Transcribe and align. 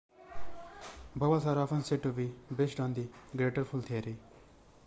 Bubbles 1.15 1.45
are 1.45 1.59
often 1.59 1.83
said 1.83 2.01
to 2.01 2.11
be 2.11 2.33
based 2.55 2.79
on 2.79 2.95
the 2.95 3.07
"greater 3.37 3.63
fool" 3.63 3.81
theory. 3.81 4.17